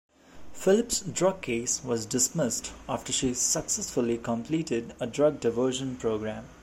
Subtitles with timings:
[0.51, 6.45] Phillips' drug case was dismissed after she successfully completed a drug diversion program.